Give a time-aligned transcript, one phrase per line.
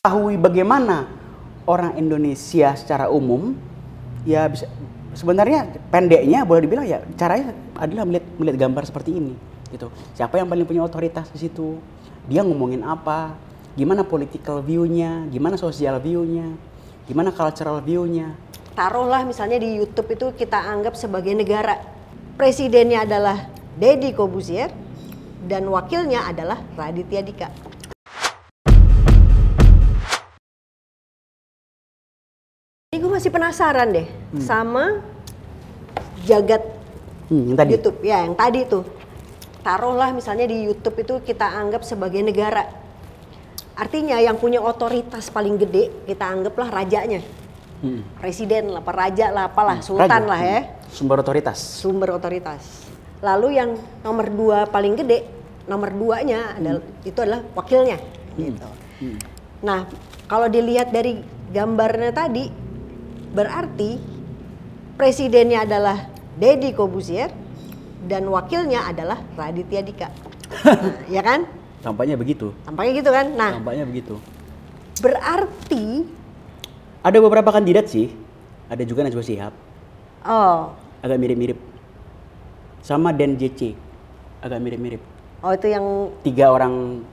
[0.00, 1.12] mengetahui bagaimana
[1.68, 3.52] orang Indonesia secara umum
[4.24, 4.64] ya bisa
[5.12, 9.36] sebenarnya pendeknya boleh dibilang ya caranya adalah melihat melihat gambar seperti ini
[9.68, 9.92] gitu.
[10.16, 11.76] Siapa yang paling punya otoritas di situ?
[12.32, 13.36] Dia ngomongin apa?
[13.76, 15.28] Gimana political view-nya?
[15.28, 16.48] Gimana social view-nya?
[17.04, 18.32] Gimana cultural view-nya?
[18.72, 21.76] Taruhlah misalnya di YouTube itu kita anggap sebagai negara.
[22.40, 24.72] Presidennya adalah Deddy Kobusier
[25.44, 27.69] dan wakilnya adalah Raditya Dika.
[33.20, 34.08] Masih penasaran deh
[34.40, 35.04] sama
[36.24, 36.64] jagat
[37.28, 38.84] hmm, yang tadi YouTube ya yang tadi tuh.
[39.60, 42.64] Taruhlah misalnya di YouTube itu kita anggap sebagai negara.
[43.76, 47.20] Artinya yang punya otoritas paling gede kita anggaplah rajanya.
[47.84, 48.00] Hmm.
[48.16, 50.32] Presiden lah, raja lah, apalah, sultan Raja.
[50.32, 52.88] lah ya, sumber otoritas sumber otoritas.
[53.20, 55.28] Lalu yang nomor dua paling gede,
[55.68, 58.00] nomor duanya adalah itu adalah wakilnya.
[58.32, 58.68] Gitu.
[59.60, 59.84] Nah,
[60.24, 61.20] kalau dilihat dari
[61.52, 62.69] gambarnya tadi,
[63.30, 63.98] berarti
[64.98, 67.30] presidennya adalah Deddy Kobusier
[68.04, 70.08] dan wakilnya adalah Raditya Dika.
[70.64, 71.46] Nah, ya kan?
[71.80, 72.52] tampaknya begitu.
[72.68, 73.26] Tampaknya gitu kan?
[73.32, 74.14] Nah, tampaknya begitu.
[75.00, 76.04] berarti
[77.00, 78.12] ada beberapa kandidat sih.
[78.70, 79.54] Ada juga Najwa Shihab.
[80.22, 81.58] Oh, agak mirip-mirip.
[82.84, 83.74] Sama Den JC
[84.40, 85.00] agak mirip-mirip.
[85.40, 87.04] Oh itu yang tiga orang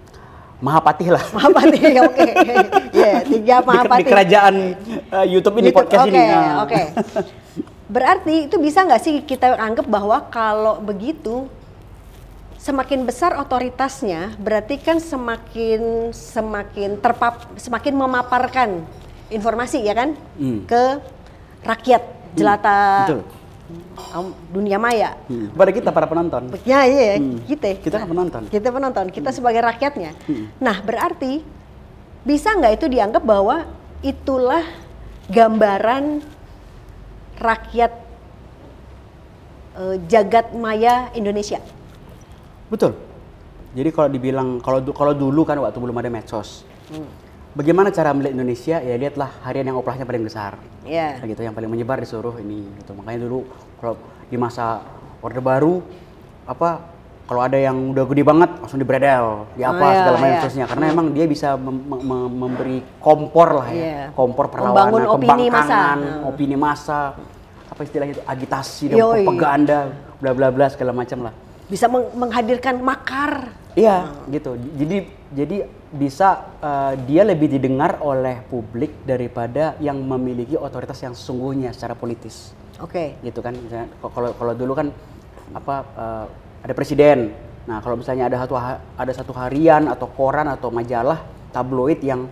[0.58, 2.28] Mahapati lah Mahapati, oke.
[2.90, 4.02] Ya, tiga di, Mahapati.
[4.02, 4.56] di kerajaan
[5.14, 6.54] uh, YouTube ini YouTube, podcast oke, ini Nah.
[6.66, 6.82] Oke,
[7.88, 11.48] Berarti itu bisa nggak sih kita anggap bahwa kalau begitu
[12.58, 18.70] semakin besar otoritasnya, berarti kan semakin semakin terpap, semakin memaparkan
[19.30, 20.68] informasi ya kan Hmm.
[20.68, 21.00] ke
[21.64, 22.04] rakyat
[22.36, 23.22] jelata betul.
[24.52, 25.20] Dunia maya.
[25.28, 25.52] Hmm.
[25.52, 26.56] Pada kita para penonton.
[26.64, 27.44] Ya iya, Hmm.
[27.44, 27.76] kita.
[27.84, 28.42] Kita kan penonton.
[28.48, 30.16] Kita penonton, kita sebagai rakyatnya.
[30.24, 30.48] Hmm.
[30.64, 31.44] Nah, berarti
[32.24, 33.68] bisa nggak itu dianggap bahwa
[34.00, 34.64] itulah
[35.28, 36.24] gambaran
[37.38, 37.92] rakyat
[39.78, 41.60] eh, jagat maya Indonesia?
[42.72, 42.96] Betul.
[43.76, 46.64] Jadi kalau dibilang kalau kalau dulu kan waktu belum ada medsos.
[46.88, 47.27] Hmm.
[47.58, 48.78] Bagaimana cara melihat Indonesia?
[48.78, 50.62] Ya lihatlah harian yang operasinya paling besar.
[50.86, 52.94] Kayak gitu yang paling menyebar di seluruh ini gitu.
[52.94, 53.50] Makanya dulu
[53.82, 53.98] kalau
[54.30, 54.86] di masa
[55.26, 55.82] Orde Baru
[56.46, 56.86] apa
[57.26, 60.38] kalau ada yang udah gede banget langsung dibredel, di apa Oh, iya, segala macam iya.
[60.40, 60.66] seterusnya.
[60.70, 64.04] Karena emang dia bisa mem- mem- mem- memberi kompor lah ya, Iya.
[64.16, 66.30] kompor Membangun perlawanan, opini pembangkangan, Hmm.
[66.30, 67.02] opini massa,
[67.68, 69.80] apa istilahnya itu agitasi dan propaganda,
[70.24, 71.34] bla bla bla segala macam lah.
[71.68, 73.52] Bisa meng- menghadirkan makar.
[73.76, 74.56] Iya, gitu.
[74.80, 74.98] Jadi
[75.36, 75.58] jadi
[75.92, 82.52] bisa eh, dia lebih didengar oleh publik daripada yang memiliki otoritas yang sesungguhnya secara politis.
[82.84, 83.16] Oke.
[83.24, 83.56] Gitu kan.
[84.02, 84.88] Kalau kalau dulu kan
[85.56, 86.26] apa eh,
[86.68, 87.32] ada presiden.
[87.68, 88.56] Nah, kalau misalnya ada satu
[88.96, 91.20] ada satu harian atau koran atau majalah
[91.52, 92.32] tabloid yang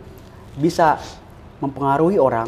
[0.55, 0.95] bisa
[1.59, 2.47] mempengaruhi orang,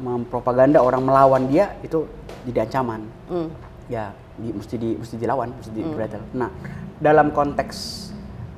[0.00, 2.08] mempropaganda orang melawan dia itu
[2.44, 3.00] jadi ancaman
[3.30, 3.48] Hmm.
[3.86, 6.22] ya di, mesti di mesti dilawan mesti di dibredel.
[6.34, 6.50] Nah
[6.98, 8.10] dalam konteks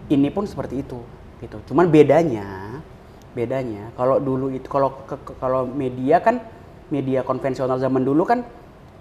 [0.09, 0.99] ini pun seperti itu
[1.39, 1.57] gitu.
[1.69, 2.81] Cuman bedanya
[3.37, 4.97] bedanya kalau dulu itu kalau
[5.37, 6.41] kalau media kan
[6.89, 8.41] media konvensional zaman dulu kan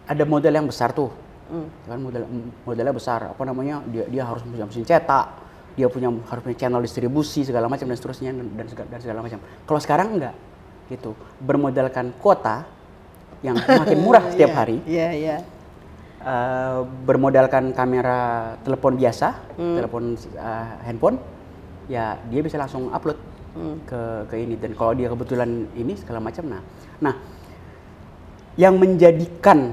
[0.06, 1.12] ada model yang besar tuh
[1.46, 1.70] Hmm.
[1.86, 2.26] kan model
[2.66, 5.30] modelnya besar apa namanya dia dia harus punya mesin cetak
[5.78, 9.20] dia punya harus punya channel distribusi segala macam dan seterusnya dan dan segala, dan segala
[9.22, 10.34] macam kalau sekarang enggak
[10.90, 12.66] gitu bermodalkan kuota
[13.46, 15.38] yang makin murah setiap Iya, hari Iya, iya.
[16.26, 18.20] eh, bermodalkan kamera
[18.66, 19.78] telepon biasa, Hmm.
[19.78, 21.22] telepon eh, handphone,
[21.86, 23.18] ya dia bisa langsung upload
[23.56, 23.80] Hmm.
[23.88, 25.48] ke ke ini dan kalau dia kebetulan
[25.80, 26.60] ini segala macam nah.
[27.00, 27.16] Nah,
[28.60, 29.72] yang menjadikan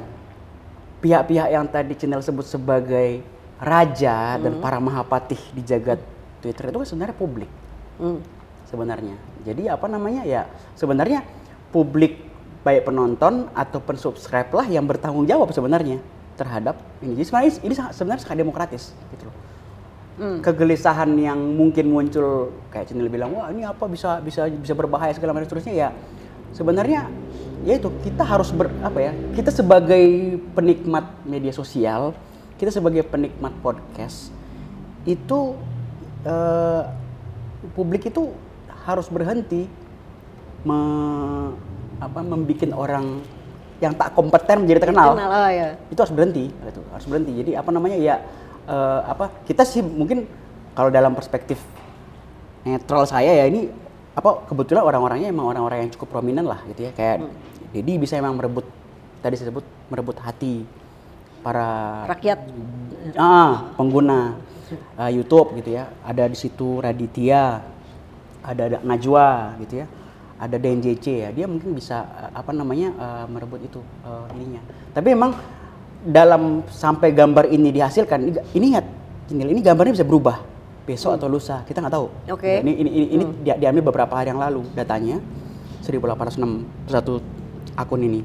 [1.02, 3.26] pihak-pihak yang tadi channel sebut sebagai
[3.58, 4.62] raja dan Hmm.
[4.62, 5.98] para mahapatih di jagat
[6.38, 7.50] Twitter itu kan sebenarnya publik
[7.98, 8.22] Hmm.
[8.66, 9.18] sebenarnya.
[9.42, 10.46] Jadi apa namanya ya
[10.78, 11.26] sebenarnya
[11.74, 12.22] publik
[12.62, 15.98] baik penonton atau pensubscribe lah yang bertanggung jawab sebenarnya
[16.38, 17.18] terhadap ini.
[17.18, 19.34] Jadi sebenarnya ini sangat- sebenarnya sangat demokratis gitu loh.
[20.12, 20.44] Hmm.
[20.44, 25.32] Kegelisahan yang mungkin muncul kayak channel bilang wah ini apa bisa bisa bisa berbahaya segala
[25.32, 25.88] macam seterusnya ya
[26.52, 27.08] sebenarnya
[27.64, 32.12] ya itu kita harus ber apa ya kita sebagai penikmat media sosial
[32.60, 34.28] kita sebagai penikmat podcast
[35.08, 35.56] itu
[36.28, 36.82] eh,
[37.72, 38.36] publik itu
[38.84, 39.66] harus berhenti
[40.66, 40.78] me,
[42.02, 43.22] apa membikin orang
[43.82, 45.68] yang tak kompeten menjadi terkenal Kenal, oh ya.
[45.90, 48.22] itu harus berhenti itu harus berhenti jadi apa namanya ya
[48.66, 50.26] eh, apa kita sih mungkin
[50.72, 51.60] kalau dalam perspektif
[52.62, 53.68] netral saya ya ini
[54.12, 56.92] apa kebetulan orang-orangnya emang orang-orang yang cukup prominent lah gitu ya.
[56.92, 57.28] Kayak
[57.72, 58.68] jadi bisa emang merebut
[59.24, 60.66] tadi saya sebut merebut hati
[61.42, 62.38] para Rakyat.
[63.18, 64.36] ah pengguna
[65.00, 65.88] eh, YouTube gitu ya.
[66.04, 67.72] Ada di situ Raditya
[68.42, 69.86] ada, ada Najwa gitu ya,
[70.36, 74.62] ada DNJC ya, dia mungkin bisa eh, apa namanya eh, merebut itu eh, ininya.
[74.92, 75.32] Tapi memang
[76.02, 78.18] dalam sampai gambar ini dihasilkan,
[78.54, 78.84] ini, ingat,
[79.30, 80.42] ini gambarnya bisa berubah
[80.82, 82.06] besok atau lusa, kita nggak tahu.
[82.34, 82.58] Oke.
[82.58, 85.22] Ini ini ini, ini dia- diambil beberapa hari yang lalu datanya
[85.86, 87.22] 1806 satu
[87.78, 88.20] akun ini.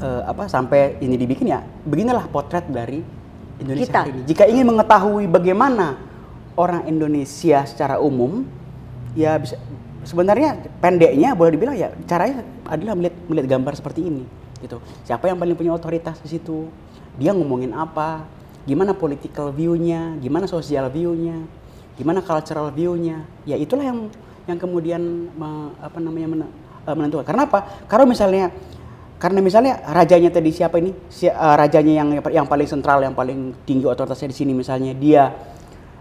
[0.00, 3.04] Eh, apa sampai ini dibikin ya beginilah potret dari
[3.60, 4.00] Indonesia Kita.
[4.00, 4.22] hari ini.
[4.24, 6.00] Jika ingin mengetahui bagaimana
[6.56, 8.48] orang Indonesia secara umum,
[9.12, 9.60] ya bisa
[10.08, 14.24] sebenarnya pendeknya boleh dibilang ya caranya adalah melihat melihat gambar seperti ini,
[14.60, 14.78] gitu.
[15.04, 16.68] Siapa yang paling punya otoritas di situ?
[17.16, 18.24] Dia ngomongin apa?
[18.68, 20.20] Gimana political view-nya?
[20.20, 21.42] Gimana social view-nya?
[21.96, 23.24] Gimana cultural view-nya?
[23.44, 24.08] Ya itulah yang
[24.48, 25.32] yang kemudian
[25.80, 26.48] apa namanya
[26.88, 27.24] eh, menentukan.
[27.26, 27.84] Karena apa?
[27.88, 28.52] Kalau misalnya
[29.20, 30.96] karena misalnya rajanya tadi siapa ini?
[31.12, 35.28] Si, eh, rajanya yang yang paling sentral, yang paling tinggi otoritasnya di sini misalnya dia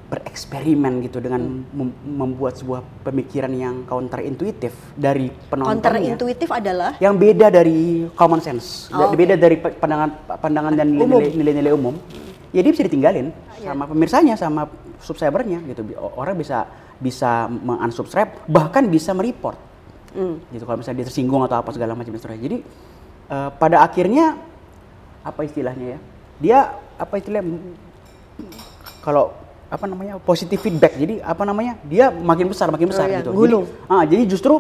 [0.10, 5.78] bereksperimen gitu dengan mem- membuat sebuah pemikiran yang counter intuitif dari penontonnya.
[5.78, 7.80] Counter intuitif adalah Yang beda dari
[8.18, 10.10] common sense, Oh, da- beda dari pandangan
[10.42, 11.94] pandangan dan nilai-nilai umum.
[12.50, 13.30] Ya dia bisa ditinggalin
[13.62, 14.66] sama pemirsanya, sama
[14.98, 15.86] subscribernya gitu.
[16.18, 16.66] Orang bisa
[16.98, 17.46] bisa
[17.80, 19.56] unsubscribe, bahkan bisa mereport
[20.10, 20.42] Hmm.
[20.50, 22.42] gitu kalau misalnya dia tersinggung atau apa segala macam seterusnya.
[22.42, 22.58] Jadi
[23.30, 24.42] eh, pada akhirnya
[25.22, 26.00] apa istilahnya ya?
[26.42, 26.58] Dia
[26.98, 27.62] apa istilahnya
[29.00, 29.32] kalau
[29.70, 30.98] apa namanya positif feedback.
[30.98, 31.78] Jadi apa namanya?
[31.86, 33.32] Dia makin besar makin besar Oh, iya, gitu.
[33.32, 33.66] gulung.
[33.70, 34.54] Jadi, ah, jadi justru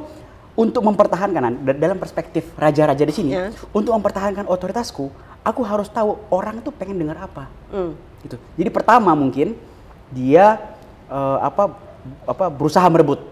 [0.53, 3.49] untuk mempertahankan nah, da- dalam perspektif raja-raja di sini, Ya.
[3.73, 5.09] untuk mempertahankan otoritasku,
[5.41, 7.97] aku harus tahu orang tuh pengen dengar apa Hmm.
[8.21, 8.37] gitu.
[8.55, 9.57] Jadi pertama mungkin
[10.09, 10.61] dia
[11.09, 11.73] eh, apa
[12.29, 13.25] apa berusaha merebut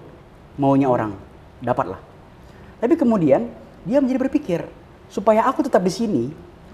[0.57, 1.13] maunya orang,
[1.61, 2.01] dapatlah.
[2.81, 3.53] Tapi kemudian
[3.85, 4.59] dia menjadi berpikir
[5.07, 6.23] supaya aku tetap di sini,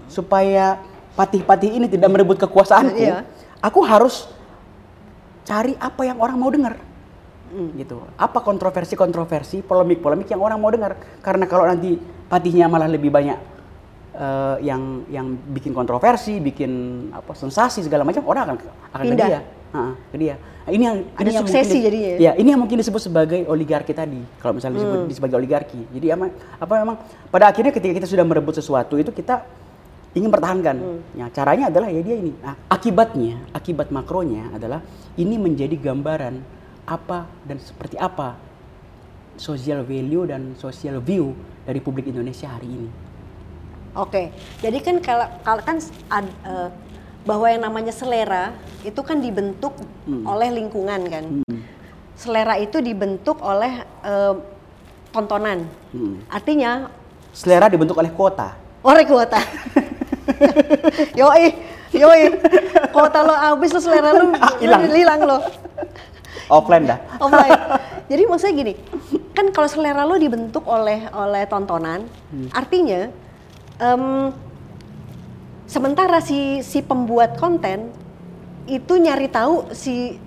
[0.08, 0.80] supaya
[1.12, 3.22] patih-patih ini tidak merebut kekuasaanku, Iya.
[3.60, 4.32] aku harus
[5.44, 6.76] cari apa yang orang mau dengar.
[7.54, 8.02] Gitu.
[8.18, 10.98] Apa kontroversi-kontroversi, polemik-polemik yang orang mau dengar.
[11.22, 11.94] Karena kalau nanti
[12.26, 13.38] patihnya malah lebih banyak
[14.10, 16.70] eh, yang yang bikin kontroversi, bikin
[17.14, 18.56] apa sensasi segala macam, orang akan
[18.90, 19.28] akan ke Pindah.
[19.28, 19.40] dia.
[19.74, 19.80] Ha,
[20.10, 20.34] ke dia.
[20.64, 22.18] Nah, ini yang Ada ini yang suksesi mungkin di- jadinya ya?
[22.18, 24.22] Ya, ini yang mungkin disebut sebagai oligarki tadi.
[24.40, 25.12] Kalau misalnya disebut Hmm.
[25.12, 25.80] sebagai oligarki.
[25.92, 26.24] Jadi apa
[26.56, 26.96] apa memang
[27.28, 29.44] pada akhirnya ketika kita sudah merebut sesuatu itu kita
[30.14, 30.76] ingin pertahankan.
[30.78, 31.00] Hmm.
[31.14, 32.32] Ya, caranya adalah ya dia ini.
[32.38, 34.80] Nah, akibatnya, akibat makronya adalah
[35.14, 36.38] ini menjadi gambaran
[36.86, 38.36] apa dan seperti apa
[39.34, 41.34] social value dan social view
[41.64, 42.88] dari publik Indonesia hari ini.
[43.94, 45.78] Oke, jadi kan kalau kalau kan
[46.10, 46.68] ad- eh,
[47.24, 48.52] bahwa yang namanya selera
[48.82, 49.74] itu kan dibentuk
[50.04, 50.26] Hmm.
[50.26, 51.24] oleh lingkungan kan.
[52.14, 54.34] Selera itu dibentuk oleh eh,
[55.10, 55.66] tontonan.
[55.90, 56.20] Hmm.
[56.28, 56.90] Artinya
[57.30, 58.54] Selera dibentuk oleh kuota.
[58.84, 59.40] orang kuota.
[61.20, 61.44] yoi,
[61.92, 62.22] yoi.
[62.90, 64.82] Kuota lo habis lo selera lo Hilang.
[64.90, 65.38] hilang lo.
[66.50, 66.98] Offline dah.
[67.20, 67.52] Offline.
[68.10, 68.72] Jadi maksudnya gini,
[69.32, 72.04] kan kalau selera lo dibentuk oleh oleh tontonan,
[72.52, 73.08] artinya
[73.80, 74.28] em,
[75.64, 77.88] sementara si si pembuat konten
[78.68, 80.20] itu nyari tahu si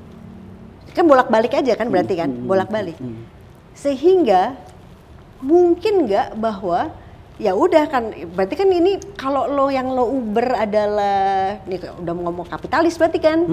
[0.98, 2.98] kan bolak-balik aja kan berarti kan, bolak-balik.
[3.78, 4.58] Sehingga
[5.38, 6.90] mungkin nggak bahwa
[7.38, 12.50] ya udah kan berarti kan ini kalau lo yang lo uber adalah nih udah ngomong
[12.50, 13.46] kapitalis berarti kan?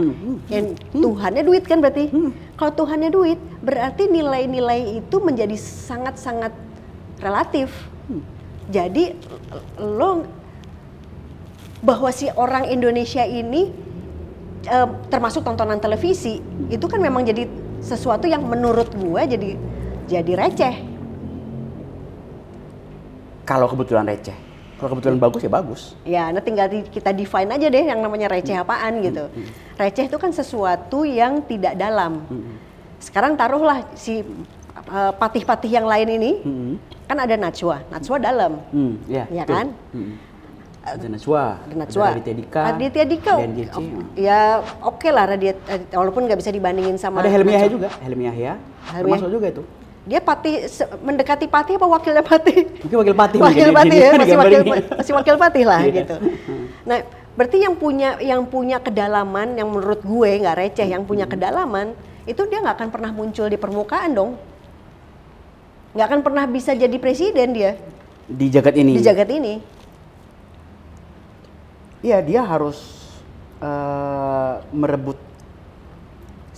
[0.49, 2.09] Yang Tuhannya duit kan berarti?
[2.57, 6.57] Kalau Tuhannya duit berarti nilai-nilai itu menjadi sangat-sangat
[7.21, 7.69] relatif.
[8.73, 9.13] Jadi
[9.77, 10.25] lo
[11.85, 13.69] bahwa si orang Indonesia ini
[14.65, 16.41] eh, termasuk tontonan televisi
[16.73, 17.45] itu kan memang jadi
[17.85, 19.61] sesuatu yang menurut gua jadi
[20.09, 20.94] jadi receh
[23.45, 24.37] Kalau kebetulan receh.
[24.75, 25.83] Kalau kebetulan bagus ya bagus.
[26.03, 29.31] Ya, nah tinggal di- kita define aja deh yang namanya receh apaan gitu.
[29.75, 32.25] Receh itu kan sesuatu yang tidak dalam.
[32.99, 34.25] Sekarang taruhlah si
[34.85, 36.73] uh, patih-patih yang lain ini, Hmm.
[37.05, 38.53] kan ada Najwa, Najwa dalam.
[38.71, 39.55] Hmm, ya, Iya betul.
[39.55, 39.67] kan?
[39.93, 40.13] Hmm.
[40.85, 42.05] Ada Najwa, Ada Najwa.
[42.05, 43.41] ada Raditya Dika, Raditya Dika, oh,
[44.15, 44.41] ya
[44.83, 45.57] oke lah Radit,
[45.91, 48.53] walaupun nggak bisa dibandingin sama Ada Helmi Yahya juga, Helmi Yahya,
[48.93, 49.63] termasuk juga itu.
[50.05, 52.69] Dia patih se- mendekati patih apa wakilnya patih?
[52.85, 54.71] Mungkin wakil patih wakil mungkin patih di- ya, di masih wakil, ini.
[54.93, 55.93] masih wakil patih lah Iya.
[55.97, 56.17] gitu.
[56.85, 56.99] Nah,
[57.33, 62.41] berarti yang punya yang punya kedalaman yang menurut gue nggak receh, yang punya kedalaman itu
[62.45, 64.37] dia nggak akan pernah muncul di permukaan dong.
[65.93, 67.73] Nggak akan pernah bisa jadi presiden dia
[68.25, 68.93] Di jagat ini.
[68.95, 69.55] di jagat ini.
[72.01, 72.77] Iya, dia harus
[73.59, 75.17] eh, merebut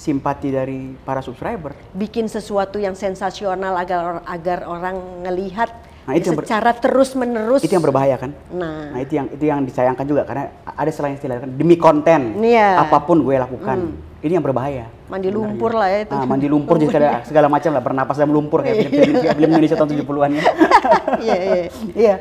[0.07, 1.75] simpati dari para subscriber.
[1.91, 5.71] Bikin sesuatu yang sensasional agar agar orang ngelihat
[6.07, 7.67] Nah, itu ber- secara terus menerus.
[7.67, 8.31] Itu yang berbahaya kan?
[8.55, 8.95] Nah.
[8.95, 12.79] Nah, itu yang itu yang disayangkan juga karena ada selain istilah kan demi konten Iya.
[12.79, 14.07] apa pun gue lakukan.
[14.17, 14.91] ini yang berbahaya.
[15.07, 16.15] Mandi lumpur lah ya itu.
[16.15, 19.51] Ah, mandi lumpur jadi segala, segala macam lah, bernapas dalam lumpur kayak film, film, film
[19.55, 20.43] Indonesia tahun 70-an ya.
[21.27, 21.55] Iya, iya.
[21.95, 22.15] Iya.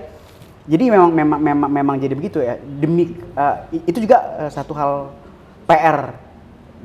[0.70, 2.62] Jadi memang memang memang memang jadi begitu ya.
[2.62, 5.10] Demi uh, itu juga uh, satu hal
[5.66, 6.14] PR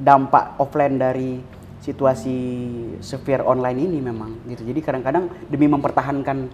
[0.00, 1.36] dampak offline dari
[1.80, 2.36] situasi
[3.00, 4.64] sphere online ini memang gitu.
[4.64, 6.48] Jadi kadang-kadang demi mempertahankan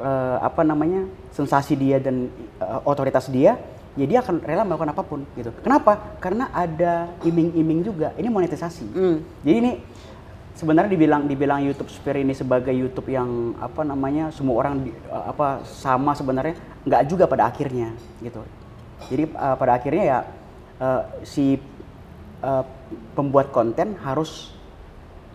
[0.00, 3.60] uh, apa namanya sensasi dia dan uh, otoritas dia,
[3.96, 5.52] ya dia akan rela melakukan apa pun gitu.
[5.60, 6.16] Kenapa?
[6.20, 8.12] Karena ada iming-iming juga.
[8.16, 8.86] Ini monetisasi.
[8.96, 9.16] Hmm.
[9.44, 9.72] Jadi ini
[10.56, 15.28] sebenarnya dibilang dibilang YouTube Sphere ini sebagai YouTube yang apa namanya semua orang di, uh,
[15.28, 16.56] apa sama sebenarnya
[16.88, 17.92] nggak juga pada akhirnya
[18.24, 18.40] gitu.
[19.12, 20.18] Jadi uh, pada akhirnya ya
[20.80, 21.60] uh, si
[22.44, 22.64] uh,
[23.16, 24.52] pembuat konten harus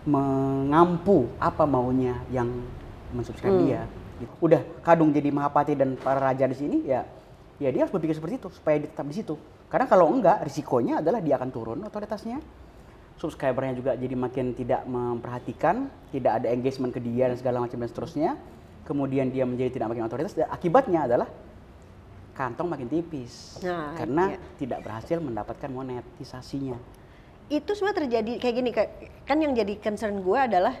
[0.06, 2.48] mengampu apa maunya yang
[3.10, 3.66] mensubscribe Hmm.
[3.66, 3.82] dia.
[4.22, 4.32] Gitu.
[4.40, 7.02] Udah kadung jadi Mahapati dan para raja di sini ya
[7.60, 9.34] ya dia harus berpikir seperti itu supaya dia tetap di situ.
[9.68, 12.40] Karena kalau enggak risikonya adalah dia akan turun otoritasnya
[13.20, 17.88] subscribernya juga jadi makin tidak memperhatikan, tidak ada engagement ke dia dan segala macam dan
[17.92, 18.30] seterusnya.
[18.88, 21.28] Kemudian dia menjadi tidak makin otoritas dan akibatnya adalah
[22.32, 24.38] kantong makin tipis Nah, karena iya.
[24.56, 26.80] tidak berhasil mendapatkan monetisasinya.
[27.50, 28.70] Itu semua terjadi kayak gini
[29.26, 30.78] kan yang jadi concern gue adalah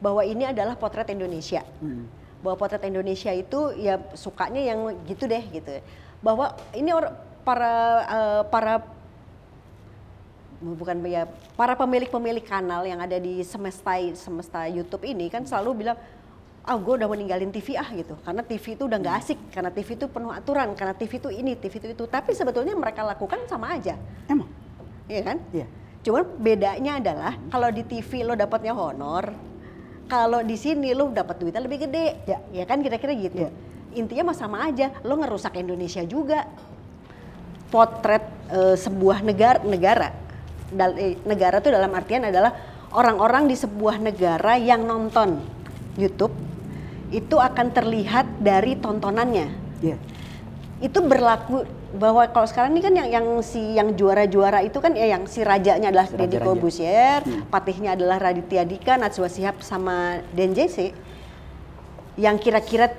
[0.00, 1.60] bahwa ini adalah potret Indonesia.
[1.84, 2.08] Hmm.
[2.40, 5.84] Bahwa potret Indonesia itu ya sukanya yang gitu deh gitu.
[6.24, 7.12] Bahwa ini orang
[7.44, 7.74] para
[8.08, 8.74] eh, para
[10.56, 16.00] bukan ya para pemilik-pemilik kanal yang ada di semesta semesta YouTube ini kan selalu bilang
[16.66, 19.88] ah gue udah meninggalin TV ah gitu karena TV itu udah nggak asik karena TV
[20.00, 23.76] itu penuh aturan karena TV itu ini TV itu itu tapi sebetulnya mereka lakukan sama
[23.76, 23.94] aja
[24.26, 24.48] Emang?
[25.06, 25.36] Iya kan?
[25.54, 25.66] Iya.
[26.06, 29.34] Cuman bedanya adalah kalau di TV lo dapatnya honor,
[30.06, 32.22] kalau di sini lo dapat duitnya lebih gede.
[32.30, 32.38] Ya.
[32.54, 33.42] Ya kan kira-kira gitu.
[33.42, 33.50] Ya.
[33.98, 36.46] Intinya mah sama aja, lo ngerusak Indonesia juga.
[37.66, 38.22] Potret
[38.54, 40.14] eh, sebuah negara negara
[40.70, 42.54] Dal- eh, negara tuh dalam artian adalah
[42.94, 45.42] orang-orang di sebuah negara yang nonton
[45.98, 46.30] YouTube
[47.10, 49.46] itu akan terlihat dari tontonannya
[49.82, 49.98] Iya.
[50.78, 55.08] itu berlaku bahwa kalau sekarang ini kan yang yang si yang juara-juara itu kan ya
[55.08, 56.38] yang si rajanya adalah Si Deddy.
[56.38, 57.48] Corbuzier, Hmm.
[57.48, 60.92] patihnya adalah Raditya Dika, Najwa Shihab sama Den JC.
[62.14, 62.92] Yang kira-kira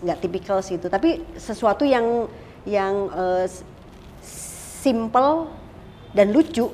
[0.00, 2.26] nggak tipikal sih itu, tapi sesuatu yang
[2.64, 3.08] yang
[3.44, 3.64] s-
[4.80, 5.48] simple
[6.10, 6.68] dan lucu.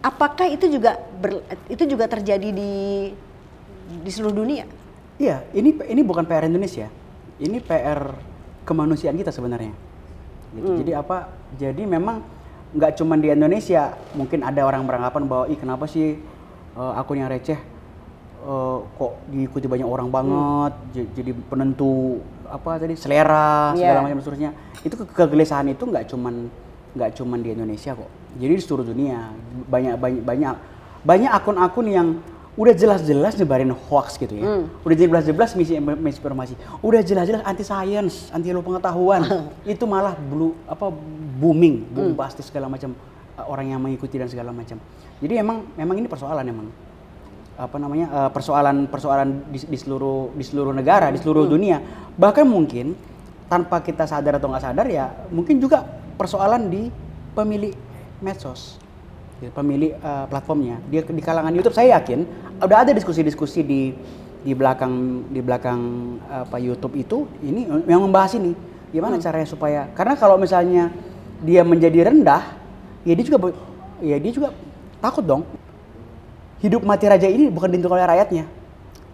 [0.00, 2.72] Apakah itu juga ber- itu juga terjadi di
[3.96, 4.64] di seluruh dunia?
[5.16, 6.88] Iya, ini ini bukan PR Indonesia.
[7.36, 8.14] Ini PR
[8.62, 9.89] kemanusiaan kita sebenarnya.
[10.50, 10.66] Gitu.
[10.66, 10.78] Hmm.
[10.78, 11.16] Jadi apa?
[11.54, 12.22] Jadi memang
[12.70, 16.18] nggak cuma di Indonesia, mungkin ada orang beranggapan bahwa ih kenapa sih
[16.72, 17.58] eh, akun yang receh
[18.40, 24.04] eh, kok diikuti banyak orang banget, j- jadi penentu apa tadi selera segala Iya.
[24.06, 24.50] macam seterusnya.
[24.80, 26.46] Itu ke- kegelisahan itu nggak cuman
[26.90, 28.10] nggak cuman di Indonesia kok.
[28.34, 29.30] Jadi di seluruh dunia
[29.66, 30.54] banyak banyak banyak
[31.00, 32.08] banyak akun-akun yang
[32.60, 34.44] udah jelas-jelas nyebarin hoax gitu ya.
[34.44, 34.68] Hmm.
[34.84, 36.60] Udah jelas-jelas misi misinformasi.
[36.84, 39.24] Udah jelas-jelas anti science, anti ilmu pengetahuan.
[39.64, 40.92] itu malah blue apa
[41.40, 42.92] booming, bombastis segala macam
[43.40, 44.76] uh, orang yang mengikuti dan segala macam.
[45.24, 46.68] Jadi emang memang ini persoalan emang
[47.56, 51.80] apa namanya uh, persoalan persoalan di, di seluruh di seluruh negara, di seluruh dunia.
[52.20, 52.92] Bahkan mungkin
[53.48, 55.82] tanpa kita sadar atau nggak sadar ya mungkin juga
[56.14, 56.92] persoalan di
[57.34, 57.74] pemilik
[58.22, 58.78] medsos
[59.48, 60.76] pemilik uh, platformnya.
[60.92, 62.28] Dia di kalangan YouTube saya yakin
[62.60, 63.96] udah ada diskusi-diskusi di
[64.40, 65.80] di belakang di belakang
[66.28, 68.52] apa YouTube itu ini yang membahas ini.
[68.92, 70.92] Gimana caranya supaya karena kalau misalnya
[71.40, 72.44] dia menjadi rendah
[73.08, 73.38] ya dia juga
[74.04, 74.52] ya dia juga
[75.00, 75.42] takut dong.
[76.60, 78.44] Hidup mati raja ini bukan ditentukan oleh rakyatnya.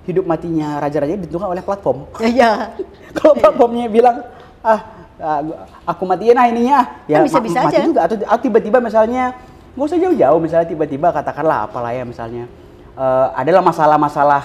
[0.07, 2.11] Hidup matinya raja-raja ditentukan oleh platform.
[2.35, 2.75] Ya,
[3.15, 4.27] kalau platformnya bilang
[4.67, 4.81] ah
[5.23, 5.41] ah,
[5.87, 7.23] aku matiin ah ininya ya.
[7.23, 7.87] Kan bisa-bisa ma- mati aja.
[7.87, 8.01] juga.
[8.11, 9.35] Atau tiba-tiba misalnya
[9.77, 12.49] nggak usah jauh-jauh misalnya tiba-tiba katakanlah apalah ya misalnya
[12.97, 14.45] eh, adalah masalah-masalah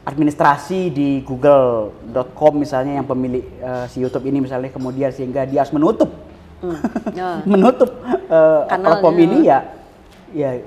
[0.00, 5.74] administrasi di google.com misalnya yang pemilik eh, si YouTube ini misalnya kemudian sehingga dia harus
[5.74, 6.08] menutup
[6.60, 6.76] Hmm,
[7.16, 7.40] ya.
[7.56, 7.88] menutup
[8.68, 8.84] Kanalnya.
[8.84, 9.58] platform ini ya
[10.36, 10.60] ya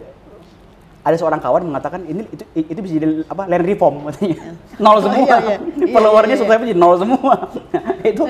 [1.03, 4.07] ada seorang kawan mengatakan ini itu itu bisa jadi apa land reform.
[4.07, 4.37] Katanya.
[4.83, 5.19] Nol semua.
[5.19, 5.57] Iya, iya.
[5.83, 6.39] Iya, followernya iya, iya.
[6.39, 7.33] subscribe jadi nol semua.
[8.11, 8.23] Itu.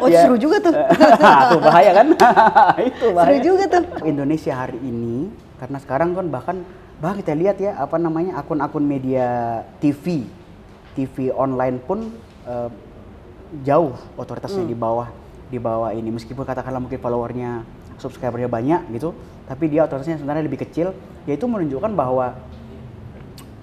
[0.00, 0.24] Oh, ya.
[0.24, 0.72] seru juga tuh.
[0.74, 2.06] tuh bahaya kan?
[2.80, 3.36] Itu bahaya.
[3.36, 3.84] Seru juga tuh.
[4.04, 5.28] Indonesia hari ini
[5.60, 6.56] karena sekarang kan bahkan
[6.98, 10.24] bahkan kita lihat ya apa namanya akun-akun media TV
[10.96, 12.12] TV online pun
[12.48, 12.70] eh,
[13.64, 15.08] jauh otoritasnya di bawah
[15.52, 16.08] di bawah ini.
[16.08, 17.64] Meskipun katakanlah mungkin followernya
[17.98, 20.96] subscribernya banyak gitu tapi dia otoritasnya sebenarnya lebih kecil
[21.28, 22.36] yaitu menunjukkan bahwa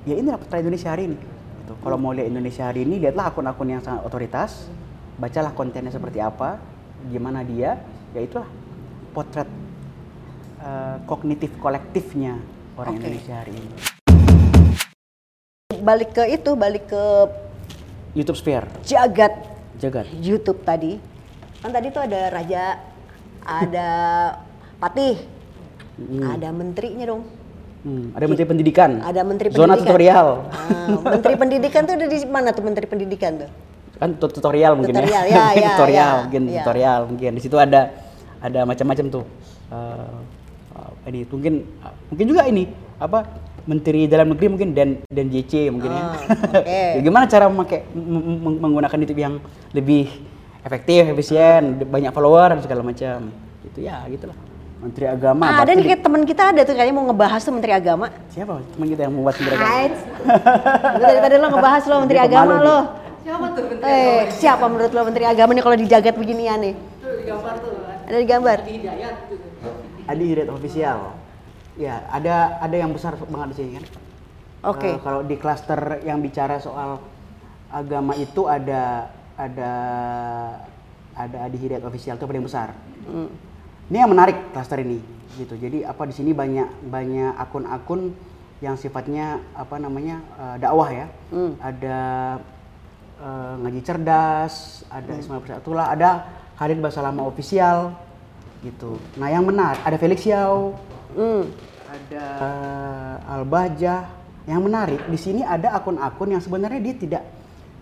[0.05, 1.73] ya inilah peta Indonesia hari ini gitu.
[1.81, 4.69] kalau mau lihat Indonesia hari ini lihatlah akun-akun yang sangat otoritas
[5.17, 6.57] bacalah kontennya seperti apa
[7.09, 7.81] gimana dia
[8.13, 8.49] ya itulah
[9.13, 9.49] potret
[10.61, 12.37] eh, kognitif kolektifnya
[12.77, 13.05] orang Oke.
[13.05, 13.69] Indonesia hari ini.
[15.81, 17.03] Balik ke itu, balik ke
[18.13, 19.33] YouTube Sphere, jagat
[19.81, 20.05] jagat.
[20.21, 21.01] YouTube tadi.
[21.61, 22.77] Kan tadi tuh ada raja,
[23.41, 23.89] ada
[24.77, 25.17] patih,
[26.21, 27.23] ada menterinya dong.
[27.81, 28.91] Hmm, ada Menteri Pendidikan.
[29.01, 29.81] Ada menteri Zona pendidikan.
[29.89, 30.27] tutorial.
[30.53, 33.49] Ah, menteri pendidikan tuh ada di mana tuh menteri pendidikan tuh?
[33.97, 35.33] Kan tut- tutorial mungkin Tutorial, ya.
[35.33, 36.53] ya, ya, tutorial, ya, mungkin ya.
[36.61, 37.31] tutorial mungkin.
[37.33, 37.89] Di situ ada
[38.37, 39.25] ada macam-macam tuh.
[39.73, 40.15] Eh,
[40.77, 41.53] eh, ini mungkin
[42.13, 42.69] mungkin juga ini
[43.01, 43.25] apa
[43.65, 46.01] Menteri Dalam Negeri mungkin dan dan JC mungkin ya.
[46.05, 46.13] Ah.
[46.69, 47.81] Ya, Gimana cara memakai
[48.61, 49.41] menggunakan YouTube yang
[49.73, 50.05] lebih
[50.61, 53.29] efektif, efisien, banyak follower dan segala macam.
[53.65, 54.37] Itu ya gitulah.
[54.81, 55.45] Menteri Agama.
[55.45, 58.09] Ah, ada nih di- teman kita ada tuh kayaknya mau ngebahas tuh menteri agama.
[58.33, 59.77] siapa teman kita yang membuat Menteri Agama?
[60.97, 62.77] Tadi tadi lo ngebahas lo menteri agama lo.
[63.21, 66.73] Siapa tuh menteri Eh, siapa menurut lo menteri agama nih kalau dijagat beginian nih?
[66.97, 67.73] Tuh di gambar tuh.
[68.09, 68.57] Ada di gambar.
[68.65, 69.69] Di Hidayat gitu.
[70.09, 70.99] Adi Hidayat Official.
[71.77, 73.85] Ya, ada ada yang besar banget di sini kan.
[74.65, 74.89] Oke.
[74.89, 76.97] Eh, kalau di klaster yang bicara soal
[77.69, 79.71] agama itu ada ada
[81.17, 82.77] ada Adi Hidayat Official itu paling besar.
[83.09, 83.29] Hmm.
[83.91, 85.01] Ini yang menarik klaster ini
[85.35, 85.57] gitu.
[85.57, 88.13] Jadi apa di sini banyak banyak akun-akun
[88.61, 91.07] yang sifatnya apa namanya eh, dakwah ya.
[91.33, 91.57] Hmm.
[91.59, 91.99] Ada
[93.19, 95.21] eh, ngaji cerdas, ada Hmm.
[95.21, 96.09] Ismail Persatullah, ada
[96.61, 97.97] Khalid Basalama official
[98.61, 99.01] gitu.
[99.17, 100.77] Nah, yang benar ada Felix Yao,
[101.17, 101.49] Hmm.
[101.89, 102.25] ada
[103.27, 104.21] Al Bajah.
[104.49, 107.23] Yang menarik di sini ada akun-akun yang sebenarnya dia tidak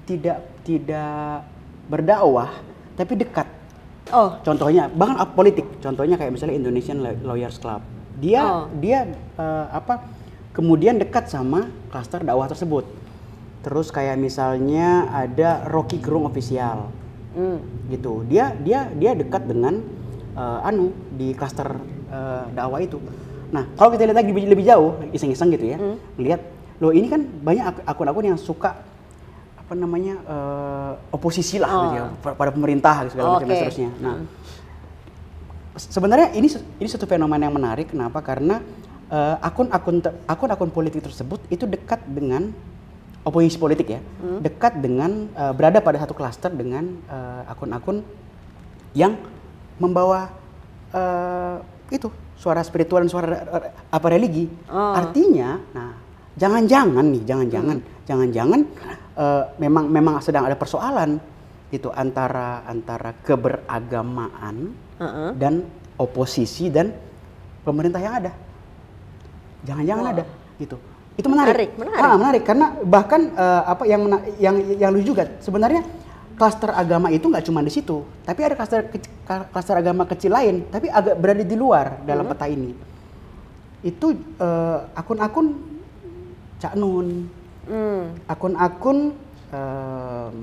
[0.04, 0.38] tidak
[0.70, 1.50] tidak
[1.90, 2.54] berdakwah
[2.94, 3.50] tapi dekat
[4.10, 5.70] Oh, Contohnya bahkan politik.
[5.86, 7.86] Contohnya kayak misalnya Indonesian Lawyers Club.
[8.18, 8.66] Dia Oh.
[8.82, 9.06] dia
[9.38, 10.02] eh, apa
[10.50, 12.90] kemudian dekat sama klaster dakwah tersebut.
[13.62, 16.90] Terus kayak misalnya ada Rocky Gerung official
[17.38, 17.94] hmm.
[17.94, 18.26] gitu.
[18.26, 19.78] Dia dia dia dekat dengan
[20.34, 21.78] eh, anu di klaster
[22.10, 22.98] eh, dakwah itu.
[23.54, 25.78] Nah, kalau kita lihat lagi lebih, lebih jauh, iseng-iseng gitu ya.
[26.18, 26.42] Lihat
[26.82, 28.89] loh ini kan banyak ak- akun-akun yang suka
[29.70, 33.62] apa namanya eh, oposisi lah gitu ya, pa- pada pemerintah gitu, segala macam dan Oke.
[33.62, 33.90] seterusnya.
[34.02, 34.16] Nah,
[35.78, 36.50] se- sebenarnya ini
[36.82, 38.18] ini satu fenomena yang menarik kenapa?
[38.26, 38.66] Karena
[39.14, 42.50] eh, akun-akun te- akun-akun politik tersebut itu dekat dengan
[43.22, 44.02] oposisi politik ya,
[44.42, 48.02] dekat dengan eh, berada pada satu klaster dengan eh, akun-akun
[48.98, 49.22] yang
[49.78, 50.34] membawa
[50.90, 51.62] eh,
[51.94, 52.10] itu
[52.42, 54.50] suara spiritual dan suara eh, apa religi.
[54.66, 54.98] Oh.
[54.98, 56.09] Artinya, nah
[56.40, 58.60] jangan-jangan nih, jangan-jangan, jangan-jangan
[59.20, 61.20] eh, memang memang sedang ada persoalan
[61.70, 65.30] gitu antara antara keberagamaan Heeh.
[65.38, 65.68] dan
[66.00, 66.96] oposisi dan
[67.62, 68.32] pemerintah yang ada.
[69.68, 70.24] Jangan-jangan ada
[70.58, 70.80] gitu.
[71.20, 71.52] Itu menarik.
[71.52, 72.00] Menarik, menarik.
[72.00, 74.02] Ah, menarik karena bahkan eh, apa yang
[74.40, 75.84] yang yang lucu juga sebenarnya
[76.40, 78.88] klaster agama itu nggak cuma di situ, tapi ada klaster
[79.52, 82.32] klaster agama kecil lain, tapi agak berada di luar dalam Hmm.
[82.32, 82.72] peta ini.
[83.84, 85.48] Itu eh, akun-akun
[86.60, 87.32] Cak Nun,
[87.66, 88.18] Hmm.
[88.26, 89.14] akun-akun
[89.50, 90.38] em,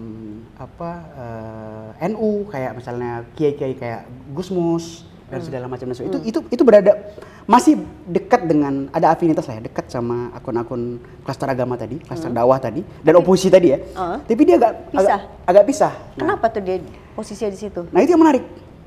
[0.56, 0.90] apa
[1.94, 5.46] eh, NU kayak misalnya kiai-kiai kayak Gusmus dan Hmm.
[5.46, 6.22] segala macam dan sebagainya.
[6.22, 6.92] itu itu itu berada
[7.44, 12.58] masih dekat dengan ada afinitas lah ya dekat sama akun-akun klaster agama tadi klaster dakwah
[12.58, 14.18] tadi dan oposisi tadi ya Uh.
[14.20, 14.90] tapi dia agak Hmm.
[14.92, 15.02] Pisah.
[15.04, 16.76] agak, agak pisah Nah, Kenapa tuh dia
[17.12, 17.80] posisinya di situ?
[17.86, 18.44] Nah itu yang menarik.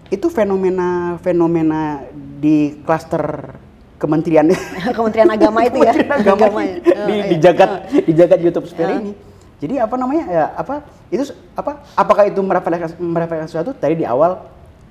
[0.09, 0.89] Itu fenomena
[1.19, 2.01] fenomena
[2.35, 3.55] di klaster
[3.99, 4.47] kementerian
[4.97, 5.91] Kementerian Agama itu ya.
[5.91, 6.75] Kementerian agama Agama di, ya.
[6.79, 7.37] di, Oh, di iya.
[7.37, 7.71] jagat
[8.07, 9.01] di jagat YouTube Sphere Ah.
[9.03, 9.11] ini.
[9.59, 10.73] Jadi apa namanya ya apa
[11.11, 13.71] itu apa apakah itu merefleksikan merefleksikan sesuatu?
[13.75, 14.39] Tadi di awal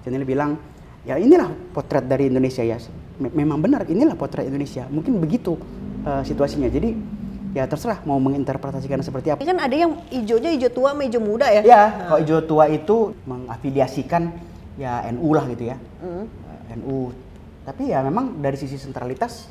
[0.05, 0.61] channel bilang
[1.03, 2.77] ya inilah potret dari Indonesia ya.
[3.17, 4.85] Me- memang benar inilah potret Indonesia.
[4.87, 5.57] Mungkin begitu
[6.05, 6.69] eh, situasinya.
[6.69, 6.93] Jadi
[7.57, 9.41] ya terserah mau menginterpretasikan seperti apa.
[9.41, 11.63] Ini kan ada yang hijaunya hijau tua sama hijau muda ya.
[11.65, 14.29] Ya, kalau hijau tua itu mengafiliasikan
[14.77, 15.81] ya NU lah gitu ya.
[16.05, 17.09] Eh, NU.
[17.69, 19.45] Tapi ya memang dari sisi sentralitas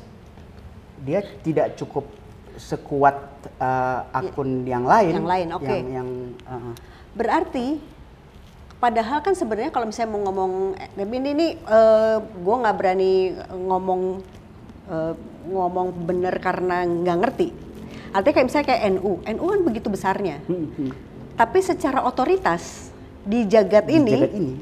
[1.06, 2.02] dia tidak cukup
[2.58, 5.22] sekuat eh, akun yang lain.
[5.22, 5.70] Yang lain, oke.
[5.70, 6.08] Yang, yang,
[6.42, 6.72] eh,
[7.14, 7.66] Berarti
[8.82, 10.52] padahal kan sebenarnya kalau misalnya mau ngomong
[10.94, 11.50] tapi ini nih
[12.30, 14.02] gue nggak berani ngomong
[14.90, 15.14] eh,
[15.46, 17.48] ngomong bener karena nggak ngerti.
[18.10, 20.42] Artinya kayak misalnya kayak NU, NU kan begitu besarnya.
[20.50, 20.90] hmm, hmm.
[21.38, 22.90] Tapi secara otoritas
[23.22, 24.52] di jagat Di ini jagat ini,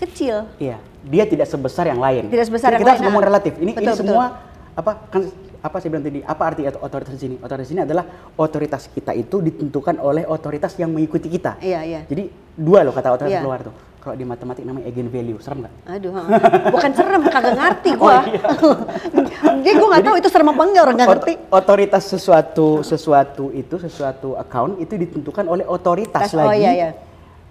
[0.00, 0.36] kecil.
[0.56, 2.26] iya, dia tidak sebesar yang lain.
[2.26, 3.28] Tidak sebesar Jadi yang kita lain, harus ngomong ah.
[3.28, 3.52] relatif.
[3.54, 4.00] Ini Betul, ini betul.
[4.00, 4.24] semua
[4.70, 5.22] apa kan
[5.60, 6.20] apa saya bilang tadi?
[6.22, 7.34] Apa arti otor- otoritas di sini?
[7.36, 11.60] Otoritas di sini adalah otoritas kita itu ditentukan oleh otoritas yang mengikuti kita.
[11.60, 12.00] Iya iya.
[12.08, 13.44] Jadi dua loh kata otoritas Iya.
[13.44, 13.76] keluar tuh.
[14.00, 15.74] Kalau di matematik namanya eigenvalue, serem nggak?
[15.92, 16.12] Aduh,
[16.72, 18.24] bukan serem, kagak ngerti Oh, gua.
[18.24, 18.40] iya.
[19.60, 21.32] Jadi gua nggak tahu itu serem apa enggak orang nggak ngerti.
[21.52, 26.90] Otoritas sesuatu sesuatu itu sesuatu account itu ditentukan oleh otoritas Tas- oh, lagi iya, iya.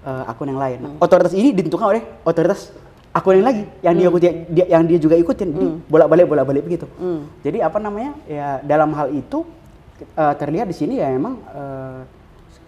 [0.06, 0.80] Eh, akun yang lain.
[1.00, 2.72] Otoritas ini ditentukan oleh otoritas
[3.10, 6.86] akun yang lagi yang dia ikuti dia, yang dia juga ikutin Jadi bolak-balik bolak-balik begitu.
[7.02, 7.26] Hmm.
[7.42, 8.14] Jadi apa namanya?
[8.30, 9.44] Ya dalam hal itu
[10.16, 12.00] eh, terlihat di sini ya memang eh,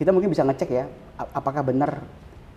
[0.01, 0.89] kita mungkin bisa ngecek ya
[1.21, 2.01] ap- apakah benar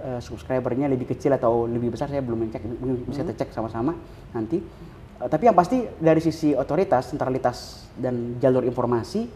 [0.01, 3.93] eh, subscribernya lebih kecil atau lebih besar saya belum ngecek mungkin bisa kita cek sama-sama
[4.33, 4.59] nanti.
[5.21, 9.29] Eh, tapi yang pasti dari sisi otoritas, sentralitas dan jalur informasi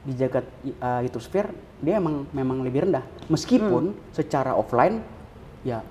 [0.00, 0.44] di jagat
[0.80, 1.50] uh, YouTube Sphere
[1.84, 5.04] dia emang memang lebih rendah meskipun secara offline
[5.60, 5.84] ya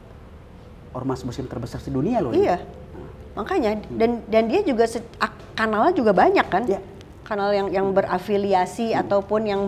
[0.93, 2.49] ormas muslim terbesar sedunia loh ini.
[2.49, 2.57] Iya.
[3.37, 5.05] Makanya dan dan dia juga se-
[5.53, 6.63] kanalnya juga banyak kan?
[6.65, 6.81] Iya.
[7.21, 9.61] Kanal yang yang berafiliasi ataupun yang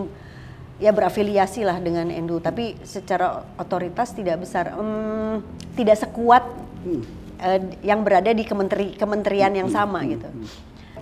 [0.82, 4.74] ya berafiliasi lah dengan NU tapi secara otoritas tidak besar.
[4.74, 5.46] Hmm,
[5.78, 6.42] tidak sekuat
[7.38, 10.26] eh, yang berada di kementeri kementerian yang sama gitu.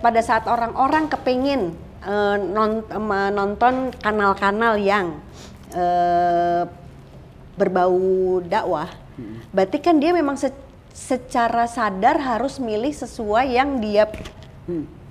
[0.04, 5.18] Pada saat orang-orang kepingin eh, non- menonton kanal-kanal yang
[5.70, 6.64] eh,
[7.54, 8.00] berbau
[8.42, 8.88] dakwah,
[9.50, 10.56] berarti kan dia memang se-
[10.90, 14.08] secara sadar harus milih sesuai yang dia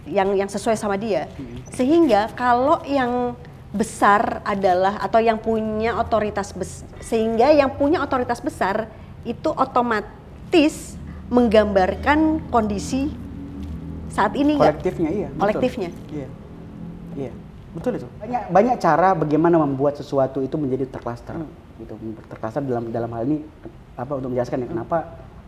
[0.09, 1.29] yang yang sesuai sama dia.
[1.69, 3.37] Sehingga kalau yang
[3.69, 8.89] besar adalah atau yang punya otoritas bes, sehingga yang punya otoritas besar
[9.21, 10.97] itu otomatis
[11.29, 13.13] menggambarkan kondisi
[14.09, 15.39] saat ini kolektifnya iya betul.
[15.45, 15.89] Kolektifnya.
[16.09, 16.27] iya
[17.15, 17.33] iya.
[17.69, 18.07] Betul itu.
[18.17, 21.37] Banyak banyak cara bagaimana membuat sesuatu itu menjadi tercluster
[21.77, 21.93] gitu.
[22.25, 23.45] Tercluster dalam dalam hal ini
[23.93, 24.97] apa untuk menjelaskan ya kenapa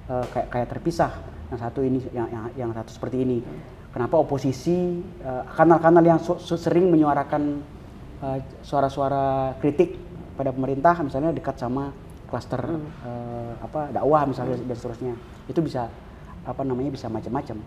[0.06, 1.12] eh, kayak kayak terpisah
[1.50, 3.42] yang satu ini yang yang, yang satu seperti ini.
[3.90, 7.58] Kenapa oposisi eh, kanal-kanal yang su- su- sering menyuarakan
[8.22, 9.98] eh, suara-suara kritik
[10.38, 11.90] pada pemerintah misalnya dekat sama
[12.30, 12.62] klaster
[13.02, 15.14] eh, apa dakwah misalnya dan seterusnya
[15.50, 15.90] itu bisa
[16.46, 17.58] apa namanya bisa macam-macam.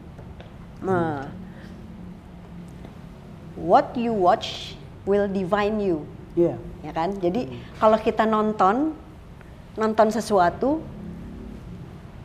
[0.85, 1.27] Nah,
[3.55, 6.03] what you watch will define you,
[6.35, 7.15] iya ya kan?
[7.17, 8.93] Jadi kalau kita nonton,
[9.75, 10.83] nonton sesuatu,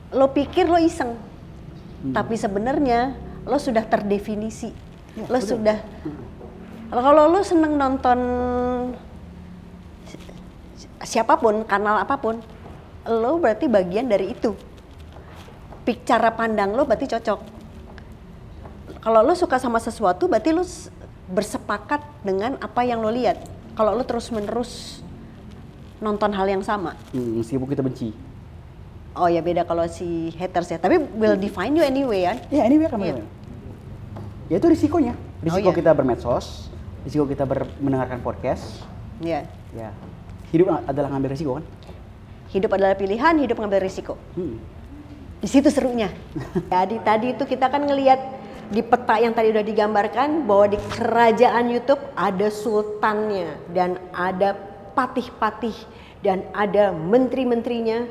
[0.10, 1.14] lo pikir lo iseng,
[2.12, 3.14] tapi sebenarnya
[3.46, 4.74] lo sudah terdefinisi,
[5.16, 5.50] Iya, lo betul.
[5.58, 5.78] sudah.
[6.90, 8.20] Kalau lo seneng nonton
[10.06, 10.22] si-
[11.06, 12.42] siapa pun, kanal apa pun,
[13.06, 14.58] lo berarti bagian dari itu.
[15.80, 17.62] Pik cara pandang lo berarti cocok
[19.00, 20.60] kalau lo suka sama sesuatu berarti lo
[21.30, 23.38] bersepakat dengan apa yang lo lihat
[23.74, 25.00] kalau lo terus menerus
[26.00, 28.10] nonton hal yang sama Hmm, meskipun kita benci.
[29.12, 32.78] oh ya beda kalau si haters ya tapi will define you anyway kan Ya ini
[32.78, 33.22] biar Iya.
[34.50, 35.14] Ya itu risikonya.
[35.40, 35.78] Risiko iya.
[35.78, 38.82] kita bermedsos, risiko kita ber- mendengarkan podcast.
[39.20, 39.94] ya Ya,
[40.50, 41.66] hidup adalah ngambil risiko kan.
[42.50, 44.58] hidup adalah pilihan hidup ngambil risiko Hmm.
[45.38, 46.10] di situ serunya
[46.74, 48.18] jadi tadi itu kita kan ngelihat
[48.70, 54.54] di peta yang tadi udah digambarkan bahwa di kerajaan YouTube ada sultannya dan ada
[54.94, 55.74] patih-patih
[56.22, 58.06] dan ada menteri-menterinya.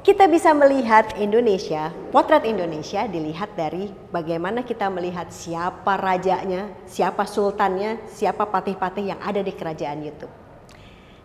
[0.00, 8.00] Kita bisa melihat Indonesia, potret Indonesia dilihat dari bagaimana kita melihat siapa rajanya, siapa sultannya,
[8.08, 10.32] siapa patih-patih yang ada di kerajaan YouTube.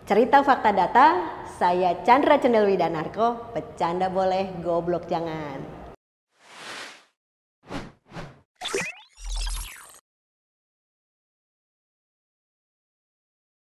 [0.04, 1.06] Cerita fakta data,
[1.56, 5.75] saya Chandra Cendelwi Danarko, bercanda boleh, goblok jangan.